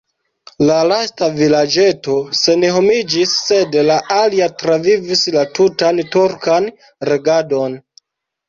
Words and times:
La 0.67 0.75
lasta 0.91 1.27
vilaĝeto 1.33 2.15
senhomiĝis, 2.39 3.35
sed 3.49 3.77
la 3.91 3.99
alia 4.17 4.49
travivis 4.63 5.23
la 5.37 5.47
tutan 5.61 6.03
turkan 6.17 6.73
regadon. 7.13 7.79